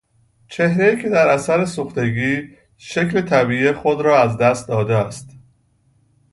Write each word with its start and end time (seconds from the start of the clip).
چهرهای 0.47 1.01
که 1.01 1.09
در 1.09 1.27
اثر 1.27 1.65
سوختگی 1.65 2.41
شکل 2.77 3.21
طبیعی 3.21 3.71
خود 3.71 4.01
را 4.01 4.21
از 4.21 4.37
دست 4.37 4.67
داده 4.67 4.95
است 4.95 5.29